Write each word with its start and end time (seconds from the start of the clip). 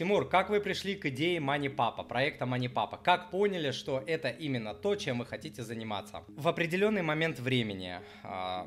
Тимур, 0.00 0.26
как 0.26 0.48
вы 0.48 0.62
пришли 0.62 0.94
к 0.94 1.04
идее 1.04 1.40
Мани 1.40 1.68
Папа, 1.68 2.02
проекта 2.02 2.46
Мани 2.46 2.68
Папа? 2.68 2.96
Как 2.96 3.30
поняли, 3.30 3.70
что 3.70 4.02
это 4.06 4.30
именно 4.30 4.72
то, 4.72 4.96
чем 4.96 5.18
вы 5.18 5.26
хотите 5.26 5.62
заниматься? 5.62 6.24
В 6.26 6.48
определенный 6.48 7.02
момент 7.02 7.38
времени, 7.38 7.96
а, 8.22 8.66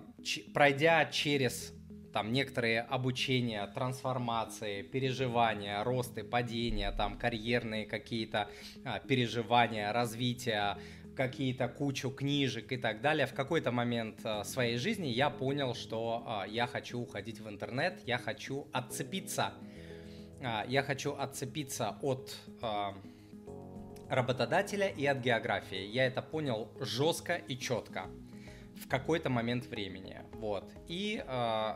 пройдя 0.54 1.04
через 1.06 1.74
там 2.14 2.32
некоторые 2.32 2.82
обучения, 2.82 3.66
трансформации, 3.66 4.84
переживания, 4.84 5.84
росты, 5.84 6.24
падения, 6.24 6.92
там 6.92 7.18
карьерные 7.18 7.88
какие-то 7.88 8.48
а, 8.86 9.00
переживания, 9.00 9.92
развития, 9.92 10.78
какие-то 11.16 11.68
кучу 11.68 12.12
книжек 12.12 12.72
и 12.72 12.78
так 12.78 13.02
далее. 13.02 13.26
В 13.26 13.34
какой-то 13.34 13.72
момент 13.72 14.20
а, 14.24 14.44
своей 14.44 14.78
жизни 14.78 15.08
я 15.08 15.32
понял, 15.32 15.74
что 15.74 16.44
я 16.48 16.68
хочу 16.68 17.00
уходить 17.00 17.40
в 17.40 17.50
интернет, 17.50 18.02
я 18.06 18.20
хочу 18.20 18.68
отцепиться, 18.72 19.52
я 20.68 20.84
хочу 20.84 21.14
отцепиться 21.14 21.98
от 22.02 22.36
а, 22.62 22.96
работодателя 24.10 24.88
и 24.88 25.06
от 25.06 25.20
географии. 25.20 25.86
Я 25.86 26.06
это 26.06 26.22
понял 26.22 26.70
жестко 26.80 27.36
и 27.36 27.58
четко 27.58 28.08
в 28.76 28.88
какой-то 28.88 29.30
момент 29.30 29.66
времени. 29.66 30.22
Вот. 30.34 30.72
И 30.88 31.24
э, 31.26 31.76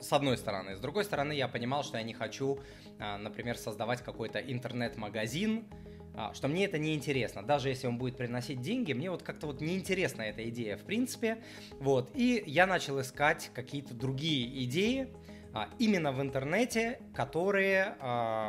с 0.00 0.12
одной 0.12 0.36
стороны. 0.38 0.76
С 0.76 0.80
другой 0.80 1.04
стороны, 1.04 1.32
я 1.32 1.48
понимал, 1.48 1.84
что 1.84 1.98
я 1.98 2.02
не 2.02 2.14
хочу, 2.14 2.58
а, 2.98 3.18
например, 3.18 3.56
создавать 3.56 4.02
какой-то 4.02 4.38
интернет-магазин, 4.38 5.66
а, 6.14 6.34
что 6.34 6.48
мне 6.48 6.64
это 6.64 6.78
не 6.78 6.94
интересно. 6.94 7.42
Даже 7.42 7.68
если 7.68 7.86
он 7.86 7.98
будет 7.98 8.16
приносить 8.16 8.60
деньги, 8.60 8.92
мне 8.92 9.10
вот 9.10 9.22
как-то 9.22 9.46
вот 9.46 9.60
неинтересна 9.60 10.22
эта 10.22 10.48
идея 10.48 10.76
в 10.76 10.82
принципе. 10.82 11.42
Вот. 11.78 12.10
И 12.14 12.42
я 12.46 12.66
начал 12.66 13.00
искать 13.00 13.50
какие-то 13.54 13.94
другие 13.94 14.64
идеи, 14.64 15.08
а, 15.08 15.39
именно 15.78 16.12
в 16.12 16.20
интернете, 16.20 17.00
которые 17.14 17.96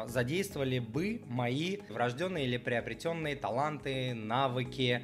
задействовали 0.07 0.79
бы 0.79 1.21
мои 1.27 1.77
врожденные 1.89 2.45
или 2.45 2.57
приобретенные 2.57 3.35
таланты, 3.35 4.13
навыки, 4.13 5.01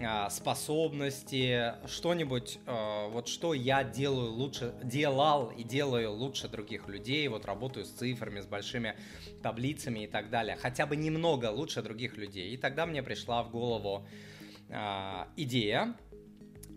а, 0.00 0.30
способности, 0.30 1.74
что-нибудь, 1.88 2.60
а, 2.66 3.08
вот 3.08 3.26
что 3.26 3.52
я 3.52 3.82
делаю 3.82 4.30
лучше, 4.30 4.72
делал 4.84 5.48
и 5.48 5.64
делаю 5.64 6.12
лучше 6.12 6.48
других 6.48 6.86
людей, 6.88 7.26
вот 7.26 7.44
работаю 7.46 7.84
с 7.84 7.90
цифрами, 7.90 8.40
с 8.40 8.46
большими 8.46 8.94
таблицами 9.42 10.04
и 10.04 10.06
так 10.06 10.30
далее, 10.30 10.56
хотя 10.56 10.86
бы 10.86 10.94
немного 10.94 11.50
лучше 11.50 11.82
других 11.82 12.16
людей. 12.16 12.50
И 12.50 12.56
тогда 12.56 12.86
мне 12.86 13.02
пришла 13.02 13.42
в 13.42 13.50
голову 13.50 14.06
а, 14.70 15.26
идея, 15.36 15.96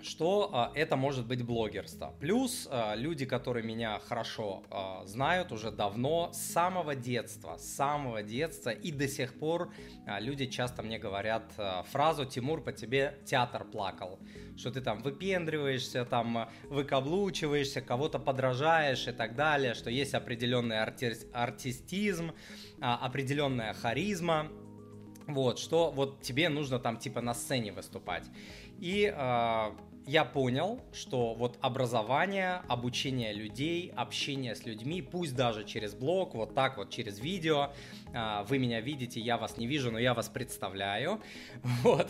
что 0.04 0.50
а, 0.54 0.72
это 0.76 0.96
может 0.96 1.26
быть 1.26 1.44
блогерство. 1.44 2.14
Плюс 2.20 2.68
а, 2.70 2.96
люди, 2.96 3.26
которые 3.26 3.64
меня 3.64 4.00
хорошо 4.00 4.64
а, 4.70 5.06
знают 5.06 5.52
уже 5.52 5.72
давно, 5.72 6.32
с 6.34 6.38
самого 6.38 6.96
детства, 6.96 7.58
с 7.58 7.76
самого 7.76 8.24
детства 8.24 8.70
и 8.70 8.92
до 8.92 9.08
сих 9.08 9.34
пор 9.34 9.74
люди 10.20 10.46
часто 10.46 10.82
мне 10.84 11.00
говорят 11.00 11.44
фразу 11.92 12.26
«Тимур, 12.26 12.62
по 12.62 12.72
тебе 12.72 13.18
театр 13.26 13.64
плакал», 13.64 14.20
что 14.58 14.72
ты 14.72 14.82
там 14.82 15.02
выпендриваешься, 15.02 16.06
там 16.06 16.50
выкаблучиваешься, 16.64 17.82
кого-то 17.82 18.20
подражаешь 18.20 19.08
и 19.08 19.12
так 19.12 19.36
далее, 19.36 19.74
что 19.74 19.90
есть 19.90 20.14
определенный 20.14 20.80
арти 20.80 21.14
артистизм, 21.34 22.32
определенная 22.80 23.74
харизма, 23.74 24.52
вот, 25.28 25.60
что 25.60 25.92
вот 25.92 26.22
тебе 26.22 26.50
нужно 26.50 26.80
там 26.80 26.98
типа 26.98 27.22
на 27.22 27.34
сцене 27.34 27.72
выступать. 27.72 28.26
И 28.80 29.14
э, 29.16 29.72
я 30.06 30.26
понял, 30.26 30.82
что 30.94 31.34
вот 31.34 31.58
образование, 31.62 32.62
обучение 32.68 33.34
людей, 33.34 33.92
общение 33.96 34.56
с 34.56 34.66
людьми, 34.66 35.02
пусть 35.02 35.36
даже 35.36 35.64
через 35.64 35.94
блог, 35.94 36.34
вот 36.34 36.54
так 36.54 36.78
вот 36.78 36.90
через 36.90 37.20
видео, 37.20 37.72
а, 38.14 38.44
вы 38.44 38.58
меня 38.58 38.82
видите, 38.82 39.20
я 39.20 39.38
вас 39.38 39.58
не 39.58 39.68
вижу, 39.68 39.92
но 39.92 40.00
я 40.00 40.14
вас 40.14 40.30
представляю, 40.30 41.22
вот, 41.84 42.10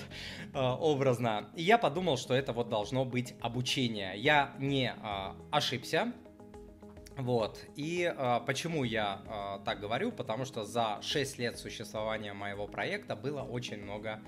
а, 0.53 0.75
образно. 0.75 1.49
И 1.55 1.63
я 1.63 1.77
подумал, 1.77 2.17
что 2.17 2.33
это 2.33 2.53
вот 2.53 2.69
должно 2.69 3.05
быть 3.05 3.35
обучение. 3.41 4.17
Я 4.17 4.53
не 4.57 4.93
а, 5.01 5.35
ошибся, 5.51 6.13
вот. 7.17 7.59
И 7.75 8.11
э, 8.11 8.39
почему 8.47 8.83
я 8.83 9.21
э, 9.27 9.63
так 9.65 9.81
говорю? 9.81 10.11
Потому 10.11 10.45
что 10.45 10.63
за 10.63 10.97
6 11.01 11.39
лет 11.39 11.57
существования 11.57 12.33
моего 12.33 12.67
проекта 12.67 13.15
было 13.15 13.41
очень 13.41 13.83
много, 13.83 14.21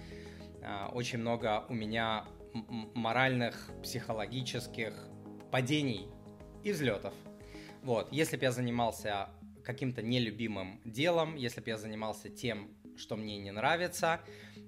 э, 0.61 0.87
очень 0.91 1.19
много 1.19 1.65
у 1.69 1.73
меня 1.73 2.25
моральных, 2.53 3.69
психологических 3.81 4.93
падений 5.51 6.07
и 6.63 6.71
взлетов. 6.71 7.13
Вот, 7.81 8.11
если 8.11 8.37
бы 8.37 8.43
я 8.43 8.51
занимался 8.51 9.29
каким-то 9.63 10.01
нелюбимым 10.01 10.81
делом, 10.85 11.35
если 11.35 11.61
бы 11.61 11.69
я 11.69 11.77
занимался 11.77 12.29
тем, 12.29 12.75
что 12.95 13.15
мне 13.15 13.37
не 13.37 13.51
нравится, 13.51 14.21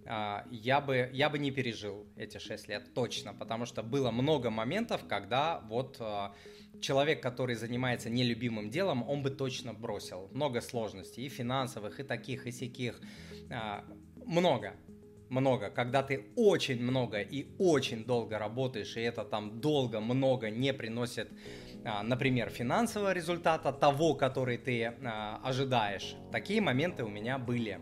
а, 0.05 0.45
я 0.51 0.81
бы, 0.81 1.09
я 1.13 1.29
бы 1.29 1.39
не 1.39 1.51
пережил 1.51 2.07
эти 2.15 2.37
6 2.37 2.67
лет 2.67 2.93
точно, 2.93 3.33
потому 3.33 3.65
что 3.65 3.83
было 3.83 4.11
много 4.11 4.49
моментов, 4.49 5.07
когда 5.07 5.61
вот 5.61 5.97
а, 5.99 6.33
человек, 6.81 7.21
который 7.21 7.55
занимается 7.55 8.09
нелюбимым 8.09 8.69
делом, 8.69 9.07
он 9.07 9.23
бы 9.23 9.29
точно 9.29 9.73
бросил. 9.73 10.29
Много 10.31 10.61
сложностей 10.61 11.25
и 11.25 11.29
финансовых, 11.29 11.99
и 11.99 12.03
таких, 12.03 12.47
и 12.47 12.51
сяких. 12.51 12.99
А, 13.51 13.83
много 14.25 14.73
много, 15.29 15.69
когда 15.69 16.03
ты 16.03 16.25
очень 16.35 16.81
много 16.81 17.19
и 17.19 17.47
очень 17.57 18.05
долго 18.05 18.37
работаешь, 18.37 18.95
и 18.97 19.01
это 19.01 19.23
там 19.23 19.59
долго, 19.59 19.99
много 19.99 20.49
не 20.49 20.73
приносит, 20.73 21.29
а, 21.83 22.03
например, 22.03 22.49
финансового 22.49 23.13
результата, 23.13 23.71
того, 23.71 24.15
который 24.15 24.57
ты 24.57 24.85
а, 24.85 25.41
ожидаешь. 25.43 26.15
Такие 26.31 26.61
моменты 26.61 27.03
у 27.03 27.09
меня 27.09 27.37
были. 27.37 27.79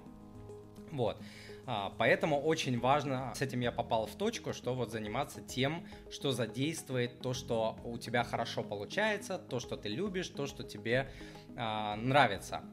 Вот. 0.91 1.21
А, 1.65 1.93
поэтому 1.97 2.41
очень 2.41 2.79
важно, 2.79 3.33
с 3.35 3.41
этим 3.41 3.61
я 3.61 3.71
попал 3.71 4.05
в 4.05 4.15
точку, 4.15 4.53
что 4.53 4.73
вот 4.73 4.91
заниматься 4.91 5.41
тем, 5.41 5.87
что 6.11 6.31
задействует 6.31 7.19
то, 7.21 7.33
что 7.33 7.77
у 7.83 7.97
тебя 7.97 8.23
хорошо 8.23 8.63
получается, 8.63 9.37
то, 9.37 9.59
что 9.59 9.77
ты 9.77 9.89
любишь, 9.89 10.29
то, 10.29 10.47
что 10.47 10.63
тебе 10.63 11.09
нравится. 11.55 12.63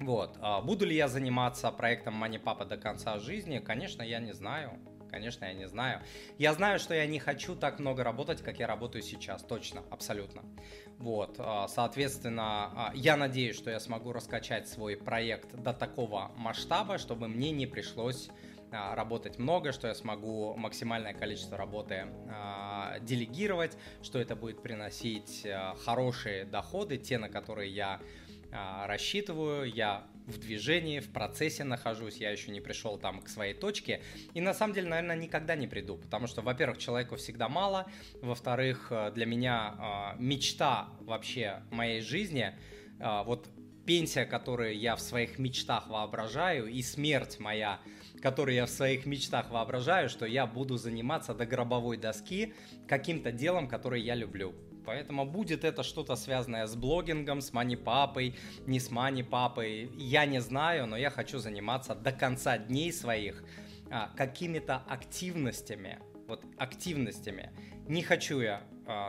Вот. 0.00 0.38
А 0.40 0.62
буду 0.62 0.86
ли 0.86 0.96
я 0.96 1.08
заниматься 1.08 1.70
проектом 1.70 2.14
Мани 2.14 2.38
Папа 2.38 2.64
до 2.64 2.78
конца 2.78 3.18
жизни? 3.18 3.58
Конечно, 3.58 4.02
я 4.02 4.18
не 4.18 4.32
знаю. 4.32 4.78
Конечно, 5.10 5.44
я 5.44 5.52
не 5.52 5.68
знаю. 5.68 6.00
Я 6.38 6.54
знаю, 6.54 6.78
что 6.78 6.94
я 6.94 7.06
не 7.06 7.18
хочу 7.18 7.54
так 7.54 7.80
много 7.80 8.02
работать, 8.02 8.42
как 8.42 8.58
я 8.58 8.66
работаю 8.66 9.02
сейчас. 9.02 9.42
Точно, 9.42 9.82
абсолютно. 9.90 10.42
Вот, 10.98 11.36
а, 11.38 11.68
соответственно, 11.68 12.44
а, 12.44 12.92
я 12.94 13.16
надеюсь, 13.16 13.56
что 13.56 13.70
я 13.70 13.80
смогу 13.80 14.12
раскачать 14.12 14.68
свой 14.68 14.96
проект 14.96 15.54
до 15.54 15.72
такого 15.72 16.30
масштаба, 16.36 16.96
чтобы 16.98 17.28
мне 17.28 17.50
не 17.50 17.66
пришлось 17.66 18.30
работать 18.70 19.38
много, 19.40 19.72
что 19.72 19.88
я 19.88 19.94
смогу 19.96 20.54
максимальное 20.56 21.12
количество 21.12 21.56
работы 21.56 22.06
делегировать, 23.00 23.76
что 24.00 24.20
это 24.20 24.36
будет 24.36 24.62
приносить 24.62 25.44
хорошие 25.84 26.44
доходы, 26.44 26.96
те, 26.96 27.18
на 27.18 27.28
которые 27.28 27.68
я 27.72 28.00
рассчитываю, 28.52 29.72
я 29.72 30.06
в 30.30 30.38
движении, 30.38 31.00
в 31.00 31.08
процессе 31.10 31.64
нахожусь, 31.64 32.16
я 32.16 32.30
еще 32.30 32.50
не 32.50 32.60
пришел 32.60 32.98
там 32.98 33.20
к 33.20 33.28
своей 33.28 33.54
точке. 33.54 34.02
И 34.34 34.40
на 34.40 34.54
самом 34.54 34.74
деле, 34.74 34.88
наверное, 34.88 35.16
никогда 35.16 35.56
не 35.56 35.66
приду, 35.66 35.96
потому 35.96 36.26
что, 36.26 36.42
во-первых, 36.42 36.78
человеку 36.78 37.16
всегда 37.16 37.48
мало, 37.48 37.90
во-вторых, 38.22 38.88
э, 38.90 39.10
для 39.14 39.26
меня 39.26 39.74
а, 39.78 40.16
мечта 40.18 40.88
вообще 41.00 41.62
моей 41.70 42.00
жизни, 42.00 42.54
а, 43.00 43.24
вот 43.24 43.48
пенсия, 43.86 44.24
которую 44.24 44.78
я 44.78 44.94
в 44.94 45.00
своих 45.00 45.38
мечтах 45.38 45.88
воображаю, 45.88 46.66
и 46.66 46.82
смерть 46.82 47.38
моя, 47.40 47.80
которую 48.22 48.54
я 48.54 48.66
в 48.66 48.70
своих 48.70 49.06
мечтах 49.06 49.50
воображаю, 49.50 50.08
что 50.08 50.26
я 50.26 50.46
буду 50.46 50.76
заниматься 50.76 51.34
до 51.34 51.46
гробовой 51.46 51.96
доски 51.96 52.54
каким-то 52.86 53.32
делом, 53.32 53.68
которое 53.68 54.00
я 54.00 54.14
люблю. 54.14 54.54
Поэтому 54.84 55.24
будет 55.24 55.64
это 55.64 55.82
что-то 55.82 56.16
связанное 56.16 56.66
с 56.66 56.74
блогингом, 56.76 57.40
с 57.40 57.52
мани-папой, 57.52 58.36
не 58.66 58.80
с 58.80 58.90
мани-папой. 58.90 59.90
Я 59.96 60.26
не 60.26 60.40
знаю, 60.40 60.86
но 60.86 60.96
я 60.96 61.10
хочу 61.10 61.38
заниматься 61.38 61.94
до 61.94 62.12
конца 62.12 62.58
дней 62.58 62.92
своих 62.92 63.44
а, 63.90 64.10
какими-то 64.16 64.82
активностями. 64.88 65.98
Вот 66.28 66.44
активностями. 66.58 67.50
Не 67.88 68.02
хочу 68.02 68.40
я 68.40 68.62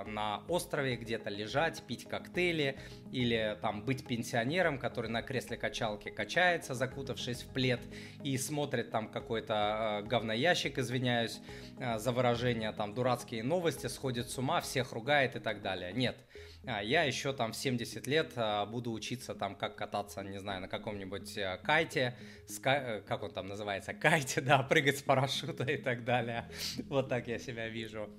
на 0.07 0.43
острове 0.47 0.95
где-то 0.95 1.29
лежать, 1.29 1.83
пить 1.87 2.07
коктейли 2.07 2.77
или 3.11 3.57
там 3.61 3.83
быть 3.83 4.05
пенсионером, 4.05 4.79
который 4.79 5.09
на 5.09 5.21
кресле 5.21 5.57
качалки 5.57 6.09
качается, 6.09 6.73
закутавшись 6.73 7.43
в 7.43 7.53
плед 7.53 7.81
и 8.23 8.37
смотрит 8.37 8.91
там 8.91 9.09
какой-то 9.09 10.01
э, 10.03 10.07
говноящик, 10.07 10.77
извиняюсь 10.77 11.39
э, 11.79 11.97
за 11.97 12.11
выражение, 12.11 12.71
там 12.71 12.93
дурацкие 12.93 13.43
новости, 13.43 13.87
сходит 13.87 14.29
с 14.29 14.37
ума, 14.37 14.61
всех 14.61 14.91
ругает 14.91 15.35
и 15.35 15.39
так 15.39 15.61
далее. 15.61 15.91
Нет, 15.93 16.17
а, 16.65 16.81
я 16.83 17.03
еще 17.03 17.33
там 17.33 17.53
в 17.53 17.55
70 17.55 18.05
лет 18.07 18.33
буду 18.69 18.91
учиться 18.91 19.33
там, 19.33 19.55
как 19.55 19.75
кататься, 19.75 20.21
не 20.21 20.39
знаю, 20.39 20.61
на 20.61 20.67
каком-нибудь 20.67 21.37
э, 21.37 21.59
кайте, 21.63 22.15
ска... 22.47 22.75
Э, 22.75 23.01
как 23.01 23.23
он 23.23 23.31
там 23.31 23.47
называется, 23.47 23.93
кайте, 23.93 24.41
да, 24.41 24.61
прыгать 24.61 24.97
с 24.97 25.01
парашюта 25.01 25.63
и 25.63 25.77
так 25.77 26.03
далее. 26.03 26.49
Вот 26.87 27.09
так 27.09 27.27
я 27.27 27.39
себя 27.39 27.67
вижу. 27.67 28.09